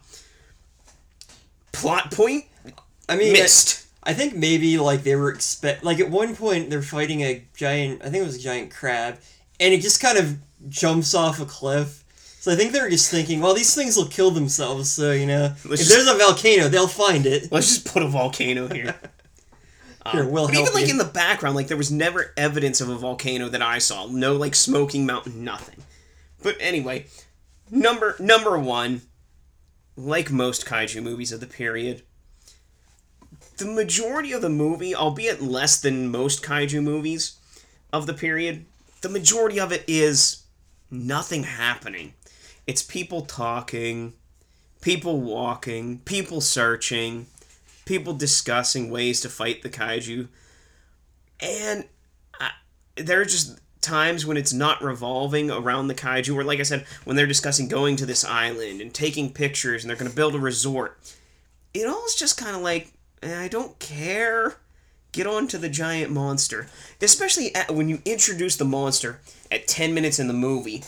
Plot 1.73 2.11
point 2.11 2.45
I 3.09 3.17
mean, 3.17 3.33
missed. 3.33 3.87
I 4.03 4.15
think 4.15 4.35
maybe 4.35 4.79
like 4.79 5.03
they 5.03 5.17
were 5.17 5.31
expect 5.31 5.85
like 5.85 6.01
at 6.01 6.11
one 6.11 6.35
point 6.35 6.71
they're 6.71 6.83
fighting 6.83 7.23
a 7.23 7.45
giant. 7.55 8.03
I 8.03 8.05
think 8.11 8.23
it 8.23 8.27
was 8.27 8.37
a 8.37 8.41
giant 8.41 8.71
crab, 8.73 9.19
and 9.61 9.73
it 9.73 9.81
just 9.81 10.01
kind 10.01 10.19
of 10.19 10.39
jumps 10.69 11.15
off 11.15 11.41
a 11.41 11.47
cliff. 11.47 12.05
So 12.41 12.53
I 12.53 12.57
think 12.57 12.73
they're 12.73 12.91
just 12.91 13.11
thinking, 13.11 13.41
well, 13.41 13.55
these 13.55 13.75
things 13.75 13.97
will 13.97 14.07
kill 14.07 14.33
themselves. 14.33 14.91
So 14.91 15.13
you 15.13 15.27
know, 15.27 15.45
if 15.45 15.65
Let's 15.65 15.89
there's 15.89 16.09
a 16.09 16.15
volcano, 16.15 16.69
they'll 16.69 16.89
find 16.89 17.27
it. 17.27 17.53
Let's 17.53 17.69
just 17.69 17.93
put 17.93 18.03
a 18.03 18.09
volcano 18.09 18.69
here. 18.69 18.95
Here, 20.11 20.23
um, 20.23 20.31
we'll 20.31 20.47
But 20.47 20.55
help 20.55 20.67
even 20.69 20.75
like 20.75 20.87
you. 20.87 20.93
in 20.93 20.99
the 20.99 21.05
background, 21.05 21.55
like 21.55 21.69
there 21.69 21.77
was 21.77 21.93
never 21.93 22.33
evidence 22.37 22.81
of 22.81 22.89
a 22.89 22.97
volcano 22.97 23.49
that 23.49 23.63
I 23.63 23.79
saw. 23.79 24.07
No 24.07 24.35
like 24.35 24.55
smoking 24.55 25.07
mountain, 25.07 25.45
nothing. 25.45 25.85
But 26.43 26.57
anyway, 26.59 27.07
number 27.71 28.17
number 28.19 28.59
one, 28.59 29.03
like 29.97 30.31
most 30.31 30.67
kaiju 30.67 31.03
movies 31.03 31.31
of 31.33 31.41
the 31.41 31.47
period, 31.47 32.03
the 33.59 33.67
majority 33.67 34.33
of 34.33 34.43
the 34.43 34.49
movie, 34.49 34.95
albeit 34.95 35.41
less 35.41 35.81
than 35.81 36.11
most 36.11 36.43
kaiju 36.43 36.83
movies 36.83 37.39
of 37.93 38.07
the 38.07 38.15
period, 38.15 38.65
the 39.03 39.09
majority 39.09 39.61
of 39.61 39.71
it 39.73 39.85
is 39.87 40.43
nothing 40.91 41.45
happening. 41.45 42.15
It's 42.67 42.83
people 42.83 43.23
talking, 43.23 44.15
people 44.81 45.21
walking, 45.21 45.99
people 46.01 46.41
searching, 46.41 47.27
people 47.85 48.15
discussing 48.15 48.91
ways 48.91 49.21
to 49.21 49.29
fight 49.29 49.63
the 49.63 49.71
kaiju. 49.71 50.29
And 51.41 51.85
I, 52.41 52.51
there 52.97 53.21
are 53.21 53.25
just 53.25 53.59
times 53.81 54.25
when 54.25 54.37
it's 54.37 54.53
not 54.53 54.83
revolving 54.83 55.51
around 55.51 55.89
the 55.89 55.95
kaiju, 55.95 56.35
or 56.35 56.45
like 56.45 56.61
I 56.61 56.65
said, 56.65 56.87
when 57.05 57.17
they're 57.17 57.27
discussing 57.27 57.69
going 57.69 57.97
to 57.97 58.07
this 58.07 58.25
island 58.25 58.81
and 58.81 58.95
taking 58.95 59.33
pictures 59.33 59.83
and 59.83 59.91
they're 59.91 59.97
going 59.97 60.11
to 60.11 60.17
build 60.17 60.35
a 60.35 60.41
resort. 60.41 60.99
It 61.75 61.87
all 61.87 62.05
is 62.07 62.15
just 62.15 62.39
kind 62.39 62.55
of 62.55 62.63
like, 62.63 62.93
eh, 63.23 63.41
I 63.41 63.49
don't 63.49 63.79
care. 63.79 64.57
Get 65.11 65.27
on 65.27 65.47
to 65.49 65.59
the 65.59 65.69
giant 65.69 66.11
monster. 66.11 66.69
Especially 67.01 67.55
at, 67.55 67.71
when 67.71 67.89
you 67.89 68.01
introduce 68.05 68.57
the 68.57 68.65
monster 68.65 69.21
at 69.51 69.69
10 69.69 69.93
minutes 69.93 70.19
in 70.19 70.29
the 70.29 70.33
movie, 70.33 70.85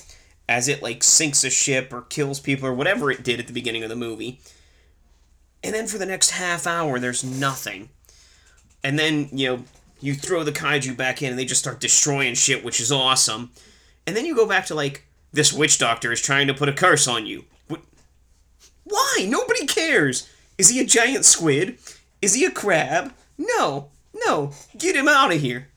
as 0.48 0.68
it 0.68 0.82
like 0.82 1.02
sinks 1.02 1.44
a 1.44 1.50
ship 1.50 1.92
or 1.92 2.02
kills 2.02 2.40
people 2.40 2.68
or 2.68 2.74
whatever 2.74 3.10
it 3.10 3.22
did 3.22 3.40
at 3.40 3.46
the 3.46 3.52
beginning 3.52 3.82
of 3.82 3.88
the 3.88 3.96
movie. 3.96 4.40
And 5.64 5.74
then 5.74 5.86
for 5.86 5.96
the 5.96 6.06
next 6.06 6.30
half 6.30 6.66
hour, 6.66 6.98
there's 6.98 7.24
nothing. 7.24 7.88
And 8.84 8.98
then, 8.98 9.30
you 9.32 9.48
know, 9.48 9.64
you 9.98 10.14
throw 10.14 10.44
the 10.44 10.52
kaiju 10.52 10.94
back 10.94 11.22
in 11.22 11.30
and 11.30 11.38
they 11.38 11.46
just 11.46 11.62
start 11.62 11.80
destroying 11.80 12.34
shit, 12.34 12.62
which 12.62 12.80
is 12.80 12.92
awesome. 12.92 13.50
And 14.06 14.14
then 14.14 14.26
you 14.26 14.36
go 14.36 14.46
back 14.46 14.66
to 14.66 14.74
like, 14.74 15.06
this 15.32 15.54
witch 15.54 15.78
doctor 15.78 16.12
is 16.12 16.20
trying 16.20 16.46
to 16.48 16.54
put 16.54 16.68
a 16.68 16.72
curse 16.72 17.08
on 17.08 17.24
you. 17.24 17.46
What? 17.68 17.80
Why? 18.84 19.26
Nobody 19.26 19.66
cares. 19.66 20.28
Is 20.58 20.68
he 20.68 20.80
a 20.80 20.84
giant 20.84 21.24
squid? 21.24 21.78
Is 22.20 22.34
he 22.34 22.44
a 22.44 22.50
crab? 22.50 23.14
No, 23.38 23.88
no, 24.26 24.52
get 24.76 24.94
him 24.94 25.08
out 25.08 25.32
of 25.32 25.40
here. 25.40 25.68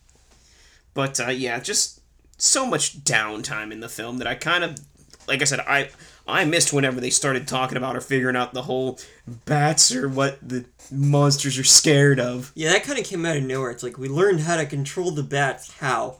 But 0.93 1.19
uh, 1.19 1.29
yeah, 1.29 1.59
just 1.59 2.01
so 2.37 2.65
much 2.65 3.03
downtime 3.03 3.71
in 3.71 3.79
the 3.79 3.89
film 3.89 4.17
that 4.17 4.27
I 4.27 4.35
kind 4.35 4.63
of, 4.63 4.79
like 5.27 5.41
I 5.41 5.45
said, 5.45 5.61
I 5.61 5.89
I 6.27 6.45
missed 6.45 6.73
whenever 6.73 6.99
they 6.99 7.09
started 7.09 7.47
talking 7.47 7.77
about 7.77 7.95
or 7.95 8.01
figuring 8.01 8.35
out 8.35 8.53
the 8.53 8.63
whole 8.63 8.99
bats 9.45 9.95
or 9.95 10.09
what 10.09 10.37
the 10.47 10.65
monsters 10.91 11.57
are 11.57 11.63
scared 11.63 12.19
of. 12.19 12.51
Yeah, 12.53 12.73
that 12.73 12.83
kind 12.83 12.99
of 12.99 13.05
came 13.05 13.25
out 13.25 13.37
of 13.37 13.43
nowhere. 13.43 13.71
It's 13.71 13.83
like 13.83 13.97
we 13.97 14.09
learned 14.09 14.41
how 14.41 14.57
to 14.57 14.65
control 14.65 15.11
the 15.11 15.23
bats. 15.23 15.71
How? 15.79 16.17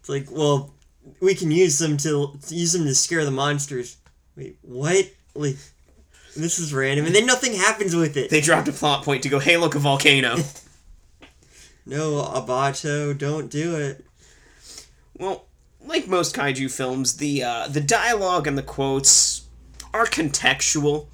It's 0.00 0.08
like, 0.08 0.26
well, 0.30 0.74
we 1.20 1.34
can 1.34 1.50
use 1.50 1.78
them 1.78 1.96
to, 1.98 2.36
to 2.46 2.54
use 2.54 2.72
them 2.72 2.84
to 2.84 2.94
scare 2.94 3.24
the 3.24 3.30
monsters. 3.30 3.96
Wait, 4.36 4.58
what? 4.62 5.10
Like, 5.34 5.56
this 6.36 6.58
is 6.58 6.74
random, 6.74 7.06
and 7.06 7.14
then 7.14 7.26
nothing 7.26 7.54
happens 7.54 7.94
with 7.94 8.16
it. 8.16 8.30
They 8.30 8.40
dropped 8.40 8.68
a 8.68 8.72
plot 8.72 9.04
point 9.04 9.22
to 9.22 9.28
go, 9.28 9.38
hey, 9.38 9.56
look, 9.56 9.74
a 9.74 9.78
volcano. 9.78 10.36
no, 11.86 12.22
Obata, 12.22 13.16
don't 13.16 13.50
do 13.50 13.76
it. 13.76 14.04
Well, 15.18 15.45
like 15.86 16.06
most 16.08 16.34
kaiju 16.34 16.70
films, 16.70 17.16
the 17.16 17.42
uh, 17.42 17.68
the 17.68 17.80
dialogue 17.80 18.46
and 18.46 18.56
the 18.58 18.62
quotes 18.62 19.46
are 19.92 20.06
contextual, 20.06 21.06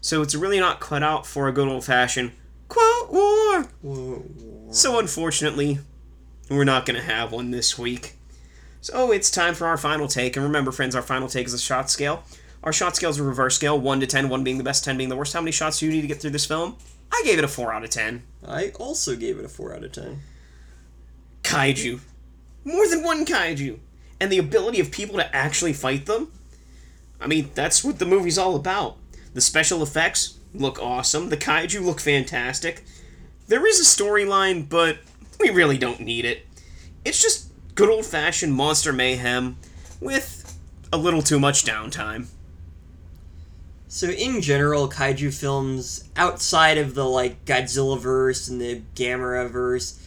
so 0.00 0.22
it's 0.22 0.34
really 0.34 0.60
not 0.60 0.80
cut 0.80 1.02
out 1.02 1.26
for 1.26 1.48
a 1.48 1.52
good 1.52 1.68
old 1.68 1.84
fashioned 1.84 2.32
quote 2.68 3.12
war. 3.12 3.62
Whoa, 3.82 4.24
So 4.70 4.98
unfortunately, 4.98 5.78
we're 6.50 6.64
not 6.64 6.86
going 6.86 6.96
to 6.98 7.06
have 7.06 7.32
one 7.32 7.50
this 7.50 7.78
week. 7.78 8.14
So 8.80 9.10
it's 9.10 9.30
time 9.30 9.54
for 9.54 9.66
our 9.66 9.76
final 9.76 10.06
take, 10.06 10.36
and 10.36 10.44
remember, 10.44 10.70
friends, 10.70 10.94
our 10.94 11.02
final 11.02 11.28
take 11.28 11.46
is 11.46 11.54
a 11.54 11.58
shot 11.58 11.90
scale. 11.90 12.22
Our 12.62 12.72
shot 12.72 12.96
scale 12.96 13.10
is 13.10 13.18
a 13.18 13.22
reverse 13.24 13.56
scale, 13.56 13.78
one 13.78 14.00
to 14.00 14.06
ten, 14.06 14.28
one 14.28 14.44
being 14.44 14.58
the 14.58 14.64
best, 14.64 14.84
ten 14.84 14.96
being 14.96 15.08
the 15.08 15.16
worst. 15.16 15.32
How 15.32 15.40
many 15.40 15.52
shots 15.52 15.78
do 15.80 15.86
you 15.86 15.92
need 15.92 16.02
to 16.02 16.06
get 16.06 16.20
through 16.20 16.30
this 16.30 16.46
film? 16.46 16.76
I 17.12 17.22
gave 17.24 17.38
it 17.38 17.44
a 17.44 17.48
four 17.48 17.72
out 17.72 17.84
of 17.84 17.90
ten. 17.90 18.22
I 18.46 18.70
also 18.78 19.16
gave 19.16 19.38
it 19.38 19.44
a 19.44 19.48
4 19.48 19.74
out 19.74 19.84
of 19.84 19.92
10. 19.92 20.20
Kaiju, 21.42 22.00
more 22.64 22.86
than 22.88 23.02
one 23.02 23.24
kaiju, 23.24 23.78
and 24.20 24.30
the 24.30 24.38
ability 24.38 24.80
of 24.80 24.90
people 24.90 25.16
to 25.16 25.36
actually 25.36 25.72
fight 25.72 26.06
them. 26.06 26.32
I 27.20 27.26
mean, 27.26 27.50
that's 27.54 27.82
what 27.84 27.98
the 27.98 28.06
movie's 28.06 28.38
all 28.38 28.56
about. 28.56 28.96
The 29.34 29.40
special 29.40 29.82
effects 29.82 30.38
look 30.54 30.80
awesome. 30.80 31.28
The 31.28 31.36
kaiju 31.36 31.82
look 31.84 32.00
fantastic. 32.00 32.84
There 33.46 33.66
is 33.66 33.80
a 33.80 33.84
storyline, 33.84 34.68
but 34.68 34.98
we 35.40 35.50
really 35.50 35.78
don't 35.78 36.00
need 36.00 36.24
it. 36.24 36.46
It's 37.04 37.22
just 37.22 37.50
good 37.74 37.88
old 37.88 38.06
fashioned 38.06 38.54
monster 38.54 38.92
mayhem 38.92 39.56
with 40.00 40.58
a 40.92 40.96
little 40.96 41.22
too 41.22 41.38
much 41.38 41.64
downtime. 41.64 42.26
So 43.88 44.08
in 44.08 44.42
general, 44.42 44.88
kaiju 44.88 45.32
films 45.32 46.04
outside 46.16 46.76
of 46.76 46.94
the 46.94 47.06
like 47.06 47.44
Godzilla 47.46 47.98
verse 47.98 48.48
and 48.48 48.60
the 48.60 48.82
Gamera 48.94 49.48
verse, 49.48 49.98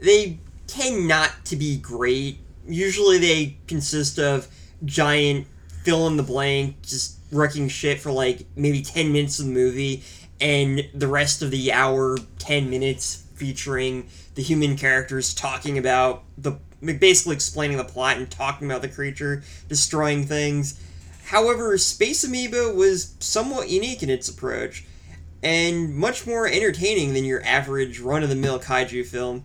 they 0.00 0.38
tend 0.66 1.08
not 1.08 1.44
to 1.46 1.56
be 1.56 1.76
great. 1.76 2.38
Usually 2.68 3.18
they 3.18 3.56
consist 3.66 4.18
of 4.18 4.46
giant 4.84 5.46
fill 5.82 6.06
in 6.06 6.16
the 6.16 6.22
blank, 6.22 6.82
just 6.82 7.18
wrecking 7.32 7.68
shit 7.68 8.00
for 8.00 8.12
like 8.12 8.46
maybe 8.56 8.82
10 8.82 9.12
minutes 9.12 9.38
of 9.38 9.46
the 9.46 9.52
movie, 9.52 10.04
and 10.40 10.88
the 10.94 11.08
rest 11.08 11.42
of 11.42 11.50
the 11.50 11.72
hour, 11.72 12.18
10 12.38 12.70
minutes 12.70 13.24
featuring 13.34 14.08
the 14.34 14.42
human 14.42 14.76
characters 14.76 15.34
talking 15.34 15.78
about 15.78 16.24
the 16.36 16.52
basically 16.80 17.34
explaining 17.34 17.76
the 17.76 17.84
plot 17.84 18.16
and 18.16 18.30
talking 18.30 18.70
about 18.70 18.82
the 18.82 18.88
creature 18.88 19.42
destroying 19.68 20.24
things. 20.24 20.80
However, 21.24 21.76
Space 21.76 22.24
Amoeba 22.24 22.72
was 22.72 23.14
somewhat 23.18 23.68
unique 23.68 24.02
in 24.02 24.10
its 24.10 24.28
approach 24.28 24.84
and 25.42 25.94
much 25.94 26.26
more 26.26 26.46
entertaining 26.46 27.14
than 27.14 27.24
your 27.24 27.44
average 27.44 28.00
run 28.00 28.22
of 28.22 28.28
the 28.28 28.34
mill 28.34 28.58
kaiju 28.58 29.04
film. 29.06 29.44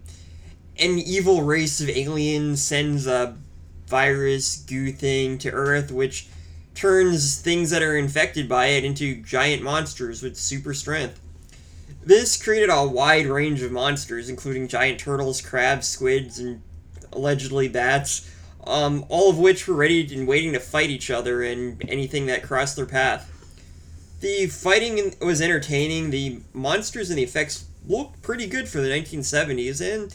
An 0.77 0.97
evil 0.97 1.43
race 1.43 1.79
of 1.81 1.89
aliens 1.89 2.61
sends 2.61 3.05
a 3.05 3.35
virus 3.87 4.57
goo 4.57 4.91
thing 4.91 5.37
to 5.39 5.51
Earth, 5.51 5.91
which 5.91 6.27
turns 6.73 7.39
things 7.39 7.69
that 7.69 7.83
are 7.83 7.95
infected 7.95 8.49
by 8.49 8.67
it 8.67 8.83
into 8.83 9.21
giant 9.21 9.61
monsters 9.61 10.23
with 10.23 10.35
super 10.35 10.73
strength. 10.73 11.19
This 12.03 12.41
created 12.41 12.69
a 12.69 12.85
wide 12.85 13.27
range 13.27 13.61
of 13.61 13.71
monsters, 13.71 14.29
including 14.29 14.67
giant 14.67 14.99
turtles, 14.99 15.41
crabs, 15.41 15.87
squids, 15.87 16.39
and 16.39 16.61
allegedly 17.11 17.67
bats, 17.67 18.29
um, 18.65 19.05
all 19.09 19.29
of 19.29 19.37
which 19.37 19.67
were 19.67 19.75
ready 19.75 20.13
and 20.13 20.27
waiting 20.27 20.53
to 20.53 20.59
fight 20.59 20.89
each 20.89 21.11
other 21.11 21.43
and 21.43 21.81
anything 21.87 22.25
that 22.25 22.43
crossed 22.43 22.75
their 22.75 22.85
path. 22.85 23.29
The 24.21 24.47
fighting 24.47 25.15
was 25.21 25.41
entertaining, 25.41 26.09
the 26.09 26.39
monsters 26.53 27.09
and 27.09 27.19
the 27.19 27.23
effects 27.23 27.65
looked 27.87 28.21
pretty 28.21 28.47
good 28.47 28.67
for 28.67 28.79
the 28.79 28.89
1970s, 28.89 29.81
and 29.81 30.13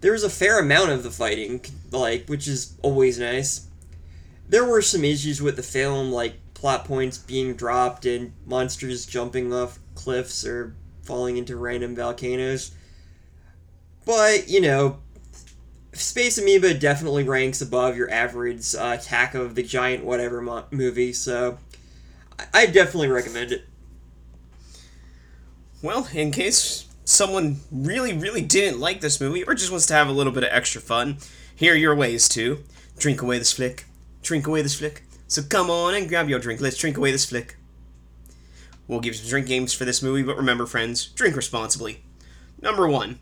there 0.00 0.12
was 0.12 0.24
a 0.24 0.30
fair 0.30 0.58
amount 0.60 0.90
of 0.90 1.02
the 1.02 1.10
fighting, 1.10 1.60
like, 1.90 2.26
which 2.26 2.46
is 2.46 2.74
always 2.82 3.18
nice. 3.18 3.66
There 4.48 4.64
were 4.64 4.82
some 4.82 5.04
issues 5.04 5.42
with 5.42 5.56
the 5.56 5.62
film, 5.62 6.12
like 6.12 6.34
plot 6.54 6.84
points 6.84 7.18
being 7.18 7.54
dropped 7.54 8.06
and 8.06 8.32
monsters 8.46 9.06
jumping 9.06 9.52
off 9.52 9.78
cliffs 9.94 10.44
or 10.44 10.74
falling 11.02 11.36
into 11.36 11.56
random 11.56 11.94
volcanoes. 11.94 12.72
But, 14.04 14.48
you 14.48 14.60
know, 14.60 14.98
Space 15.92 16.38
Amoeba 16.38 16.74
definitely 16.74 17.24
ranks 17.24 17.60
above 17.60 17.96
your 17.96 18.10
average 18.10 18.74
uh, 18.74 18.96
Attack 18.98 19.34
of 19.34 19.54
the 19.54 19.62
Giant 19.62 20.04
whatever 20.04 20.40
mo- 20.40 20.64
movie, 20.70 21.12
so 21.12 21.58
I, 22.38 22.46
I 22.54 22.66
definitely 22.66 23.08
recommend 23.08 23.52
it. 23.52 23.64
Well, 25.82 26.08
in 26.12 26.30
case 26.30 26.87
someone 27.08 27.58
really, 27.72 28.12
really 28.12 28.42
didn't 28.42 28.78
like 28.78 29.00
this 29.00 29.18
movie 29.18 29.42
or 29.42 29.54
just 29.54 29.70
wants 29.70 29.86
to 29.86 29.94
have 29.94 30.08
a 30.08 30.12
little 30.12 30.32
bit 30.32 30.44
of 30.44 30.50
extra 30.52 30.78
fun, 30.78 31.16
here 31.56 31.72
are 31.72 31.76
your 31.76 31.94
ways 31.94 32.28
to 32.28 32.62
drink 32.98 33.22
away 33.22 33.38
this 33.38 33.52
flick. 33.52 33.86
Drink 34.22 34.46
away 34.46 34.60
this 34.60 34.74
flick. 34.74 35.04
So 35.26 35.42
come 35.42 35.70
on 35.70 35.94
and 35.94 36.06
grab 36.06 36.28
your 36.28 36.38
drink. 36.38 36.60
Let's 36.60 36.76
drink 36.76 36.98
away 36.98 37.10
this 37.10 37.24
flick. 37.24 37.56
We'll 38.86 39.00
give 39.00 39.16
some 39.16 39.30
drink 39.30 39.46
games 39.46 39.72
for 39.72 39.86
this 39.86 40.02
movie, 40.02 40.22
but 40.22 40.36
remember, 40.36 40.66
friends, 40.66 41.06
drink 41.06 41.34
responsibly. 41.34 42.02
Number 42.60 42.86
one, 42.86 43.20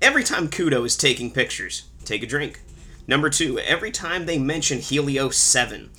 every 0.00 0.24
time 0.24 0.48
Kudo 0.48 0.86
is 0.86 0.96
taking 0.96 1.30
pictures, 1.30 1.88
take 2.06 2.22
a 2.22 2.26
drink. 2.26 2.60
Number 3.06 3.28
two, 3.28 3.58
every 3.58 3.90
time 3.90 4.24
they 4.24 4.38
mention 4.38 4.78
Helio 4.78 5.28
7, 5.28 5.90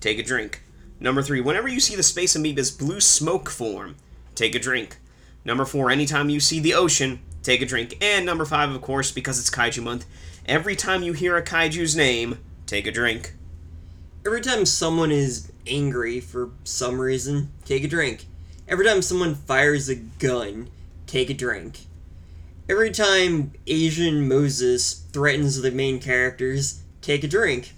take 0.00 0.18
a 0.18 0.22
drink. 0.22 0.62
Number 0.98 1.20
three, 1.20 1.42
whenever 1.42 1.68
you 1.68 1.78
see 1.78 1.94
the 1.94 2.02
Space 2.02 2.34
Amoeba's 2.34 2.70
blue 2.70 3.00
smoke 3.00 3.50
form, 3.50 3.96
take 4.34 4.54
a 4.54 4.58
drink. 4.58 4.96
Number 5.46 5.64
four, 5.64 5.92
anytime 5.92 6.28
you 6.28 6.40
see 6.40 6.58
the 6.58 6.74
ocean, 6.74 7.20
take 7.44 7.62
a 7.62 7.66
drink. 7.66 7.96
And 8.02 8.26
number 8.26 8.44
five, 8.44 8.72
of 8.72 8.82
course, 8.82 9.12
because 9.12 9.38
it's 9.38 9.48
Kaiju 9.48 9.80
Month, 9.80 10.04
every 10.44 10.74
time 10.74 11.04
you 11.04 11.12
hear 11.12 11.36
a 11.36 11.42
Kaiju's 11.42 11.94
name, 11.94 12.40
take 12.66 12.84
a 12.84 12.90
drink. 12.90 13.32
Every 14.26 14.40
time 14.40 14.66
someone 14.66 15.12
is 15.12 15.52
angry 15.64 16.18
for 16.18 16.50
some 16.64 17.00
reason, 17.00 17.52
take 17.64 17.84
a 17.84 17.88
drink. 17.88 18.26
Every 18.66 18.84
time 18.84 19.00
someone 19.02 19.36
fires 19.36 19.88
a 19.88 19.94
gun, 19.94 20.68
take 21.06 21.30
a 21.30 21.34
drink. 21.34 21.86
Every 22.68 22.90
time 22.90 23.52
Asian 23.68 24.26
Moses 24.26 24.94
threatens 25.12 25.62
the 25.62 25.70
main 25.70 26.00
characters, 26.00 26.82
take 27.02 27.22
a 27.22 27.28
drink. 27.28 27.72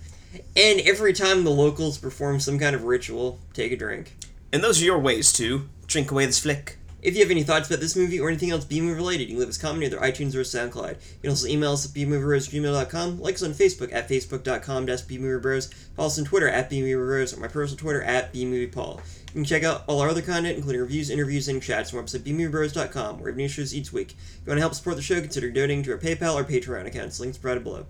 And 0.57 0.81
every 0.81 1.13
time 1.13 1.45
the 1.45 1.51
locals 1.51 1.99
perform 1.99 2.41
some 2.41 2.59
kind 2.59 2.75
of 2.75 2.85
ritual, 2.85 3.41
take 3.53 3.73
a 3.73 3.77
drink. 3.77 4.17
And 4.55 4.65
those 4.65 4.81
are 4.81 4.87
your 4.87 4.99
ways 4.99 5.31
to 5.35 5.69
drink 5.87 6.11
away 6.11 6.25
this 6.25 6.39
flick. 6.39 6.78
If 7.01 7.15
you 7.15 7.21
have 7.23 7.31
any 7.31 7.45
thoughts 7.45 7.69
about 7.69 7.79
this 7.79 7.95
movie 7.95 8.19
or 8.19 8.29
anything 8.29 8.51
else 8.51 8.65
B-movie 8.65 8.97
related, 8.97 9.29
you 9.29 9.35
can 9.35 9.39
leave 9.39 9.49
us 9.49 9.57
a 9.57 9.61
comment 9.61 9.85
either 9.85 9.99
iTunes 9.99 10.35
or 10.35 10.41
SoundCloud. 10.41 10.95
You 10.95 11.21
can 11.23 11.31
also 11.31 11.47
email 11.47 11.73
us 11.73 11.87
at 11.87 11.93
bmoviebros@gmail.com, 11.93 13.21
like 13.21 13.37
us 13.37 13.43
on 13.45 13.53
Facebook 13.53 13.93
at 13.93 14.09
facebook.com 14.09 14.87
bmoviebros, 14.87 15.73
follow 15.95 16.09
us 16.09 16.19
on 16.19 16.25
Twitter 16.25 16.49
at 16.49 16.69
bmoviebros, 16.69 17.37
or 17.37 17.41
my 17.41 17.47
personal 17.47 17.79
Twitter 17.79 18.03
at 18.03 18.33
bmoviepaul. 18.33 18.97
You 19.29 19.33
can 19.33 19.45
check 19.45 19.63
out 19.63 19.85
all 19.87 20.01
our 20.01 20.09
other 20.09 20.23
content, 20.23 20.57
including 20.57 20.81
reviews, 20.81 21.09
interviews, 21.09 21.47
and 21.47 21.63
chats 21.63 21.91
from 21.91 22.01
our 22.01 22.05
website 22.05 22.21
bmoviebros.com, 22.21 23.21
where 23.21 23.27
we 23.27 23.31
have 23.31 23.37
new 23.37 23.49
shows 23.49 23.73
each 23.73 23.93
week. 23.93 24.17
If 24.19 24.41
you 24.45 24.51
want 24.51 24.57
to 24.57 24.63
help 24.63 24.75
support 24.75 24.97
the 24.97 25.03
show, 25.03 25.21
consider 25.21 25.51
donating 25.53 25.85
to 25.85 25.93
our 25.93 25.99
PayPal 25.99 26.35
or 26.35 26.43
Patreon 26.43 26.87
accounts. 26.87 27.21
Links 27.21 27.39
provided 27.39 27.63
below. 27.63 27.87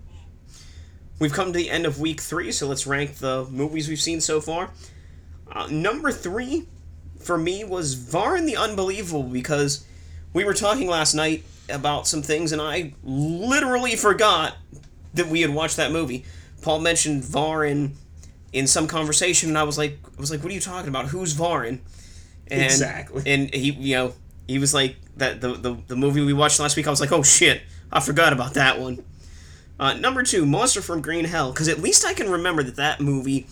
We've 1.17 1.33
come 1.33 1.51
to 1.51 1.57
the 1.57 1.71
end 1.71 1.87
of 1.87 1.99
week 1.99 2.21
three, 2.21 2.51
so 2.51 2.67
let's 2.67 2.85
rank 2.85 3.15
the 3.15 3.45
movies 3.49 3.89
we've 3.89 3.99
seen 3.99 4.21
so 4.21 4.39
far. 4.39 4.69
Uh, 5.51 5.67
number 5.71 6.11
three 6.11 6.67
for 7.19 7.37
me 7.37 7.63
was 7.63 7.95
Varan 7.95 8.45
the 8.45 8.57
Unbelievable 8.57 9.23
because 9.23 9.85
we 10.33 10.43
were 10.43 10.53
talking 10.53 10.87
last 10.87 11.13
night 11.13 11.43
about 11.69 12.07
some 12.07 12.21
things 12.21 12.51
and 12.51 12.61
I 12.61 12.93
literally 13.03 13.95
forgot 13.95 14.55
that 15.13 15.27
we 15.27 15.41
had 15.41 15.53
watched 15.53 15.77
that 15.77 15.91
movie. 15.91 16.25
Paul 16.61 16.79
mentioned 16.79 17.23
Varan 17.23 17.91
in 18.51 18.67
some 18.67 18.87
conversation 18.87 19.49
and 19.49 19.57
I 19.57 19.63
was 19.63 19.77
like 19.77 19.99
I 20.17 20.19
was 20.19 20.31
like, 20.31 20.41
What 20.41 20.51
are 20.51 20.55
you 20.55 20.61
talking 20.61 20.89
about? 20.89 21.07
Who's 21.07 21.33
Varan? 21.33 21.79
And, 22.47 22.63
Exactly. 22.63 23.23
And 23.25 23.53
he 23.53 23.71
you 23.71 23.95
know, 23.95 24.13
he 24.47 24.57
was 24.59 24.73
like 24.73 24.95
that 25.17 25.41
the, 25.41 25.53
the 25.53 25.77
the 25.87 25.95
movie 25.95 26.21
we 26.23 26.33
watched 26.33 26.59
last 26.59 26.75
week, 26.75 26.87
I 26.87 26.89
was 26.89 27.01
like, 27.01 27.11
Oh 27.11 27.23
shit, 27.23 27.61
I 27.91 27.99
forgot 27.99 28.33
about 28.33 28.55
that 28.55 28.79
one. 28.79 29.03
Uh, 29.79 29.93
number 29.93 30.23
two, 30.23 30.45
Monster 30.45 30.81
from 30.81 31.01
Green 31.01 31.23
Hell, 31.23 31.51
because 31.53 31.69
at 31.69 31.79
least 31.79 32.05
I 32.05 32.13
can 32.13 32.29
remember 32.29 32.63
that 32.63 32.75
that 32.75 32.99
movie 32.99 33.47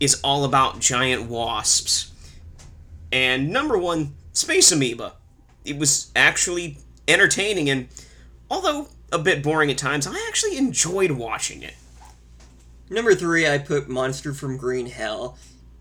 is 0.00 0.20
all 0.24 0.44
about 0.44 0.80
giant 0.80 1.28
wasps. 1.28 2.12
And 3.12 3.50
number 3.50 3.78
one, 3.78 4.14
Space 4.32 4.70
Amoeba. 4.72 5.14
It 5.64 5.78
was 5.78 6.10
actually 6.14 6.78
entertaining 7.06 7.70
and, 7.70 7.88
although 8.50 8.88
a 9.10 9.18
bit 9.18 9.42
boring 9.42 9.70
at 9.70 9.78
times, 9.78 10.06
I 10.06 10.24
actually 10.28 10.58
enjoyed 10.58 11.12
watching 11.12 11.62
it. 11.62 11.74
Number 12.90 13.14
three, 13.14 13.46
I 13.46 13.58
put 13.58 13.88
Monster 13.88 14.32
from 14.32 14.56
Green 14.56 14.86
Hell. 14.86 15.36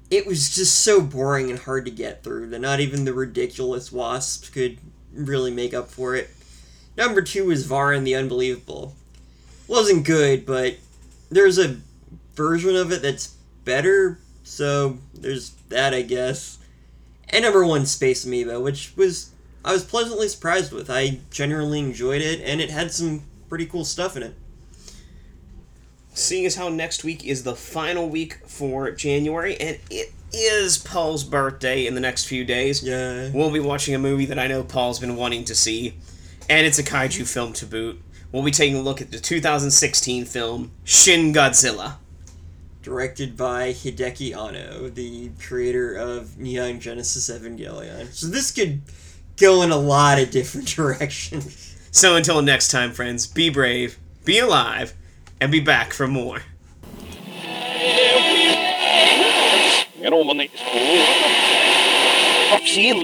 It 0.09 0.25
was 0.25 0.55
just 0.55 0.79
so 0.79 1.01
boring 1.01 1.49
and 1.49 1.59
hard 1.59 1.85
to 1.85 1.91
get 1.91 2.23
through 2.23 2.49
that 2.49 2.59
not 2.59 2.79
even 2.79 3.05
the 3.05 3.13
ridiculous 3.13 3.91
wasps 3.91 4.49
could 4.49 4.77
really 5.13 5.51
make 5.51 5.73
up 5.73 5.89
for 5.89 6.15
it. 6.15 6.29
Number 6.97 7.21
two 7.21 7.45
was 7.45 7.67
Varan 7.67 8.03
the 8.03 8.15
Unbelievable. 8.15 8.95
Wasn't 9.67 10.05
good, 10.05 10.45
but 10.45 10.77
there's 11.29 11.57
a 11.57 11.77
version 12.35 12.75
of 12.75 12.91
it 12.91 13.01
that's 13.01 13.35
better, 13.65 14.19
so 14.43 14.97
there's 15.13 15.51
that, 15.69 15.93
I 15.93 16.01
guess. 16.01 16.57
And 17.29 17.43
number 17.43 17.65
one, 17.65 17.85
Space 17.85 18.25
Amoeba, 18.25 18.59
which 18.59 18.93
was 18.95 19.31
I 19.65 19.73
was 19.73 19.83
pleasantly 19.83 20.29
surprised 20.29 20.71
with. 20.71 20.89
I 20.89 21.19
genuinely 21.29 21.79
enjoyed 21.79 22.21
it, 22.21 22.39
and 22.41 22.61
it 22.61 22.69
had 22.69 22.91
some 22.91 23.23
pretty 23.49 23.65
cool 23.65 23.83
stuff 23.85 24.15
in 24.15 24.23
it. 24.23 24.35
Seeing 26.13 26.45
as 26.45 26.55
how 26.55 26.69
next 26.69 27.03
week 27.03 27.25
is 27.25 27.43
the 27.43 27.55
final 27.55 28.09
week 28.09 28.39
for 28.47 28.91
January, 28.91 29.55
and 29.59 29.77
it 29.89 30.13
is 30.33 30.77
Paul's 30.77 31.23
birthday 31.23 31.85
in 31.85 31.95
the 31.95 32.01
next 32.01 32.25
few 32.25 32.43
days, 32.43 32.81
Yeah. 32.81 33.29
we'll 33.33 33.51
be 33.51 33.59
watching 33.59 33.93
a 33.93 33.99
movie 33.99 34.25
that 34.25 34.39
I 34.39 34.47
know 34.47 34.63
Paul's 34.63 34.99
been 34.99 35.15
wanting 35.15 35.43
to 35.45 35.55
see, 35.55 35.93
and 36.49 36.65
it's 36.65 36.79
a 36.79 36.83
kaiju 36.83 37.27
film 37.27 37.53
to 37.53 37.65
boot. 37.65 38.01
We'll 38.31 38.43
be 38.43 38.51
taking 38.51 38.75
a 38.77 38.81
look 38.81 38.99
at 39.01 39.11
the 39.11 39.19
2016 39.19 40.25
film 40.25 40.71
Shin 40.83 41.33
Godzilla. 41.33 41.95
Directed 42.87 43.35
by 43.35 43.73
Hideaki 43.73 44.33
Anno, 44.33 44.87
the 44.87 45.29
creator 45.45 45.93
of 45.93 46.37
Neon 46.37 46.79
Genesis 46.79 47.29
Evangelion. 47.29 48.13
So 48.13 48.27
this 48.27 48.49
could 48.49 48.79
go 49.35 49.61
in 49.61 49.71
a 49.71 49.77
lot 49.77 50.21
of 50.21 50.31
different 50.31 50.67
directions. 50.75 51.75
So 51.91 52.15
until 52.15 52.41
next 52.41 52.71
time, 52.71 52.93
friends, 52.93 53.27
be 53.27 53.49
brave, 53.49 53.99
be 54.23 54.39
alive, 54.39 54.93
and 55.41 55.51
be 55.51 55.59
back 55.59 55.91
for 55.91 56.07
more. 56.07 56.43
Get 59.99 60.13
on 60.13 60.25
my 60.25 60.31
knees. 60.31 60.49
I've 62.53 62.65
seen 62.65 63.03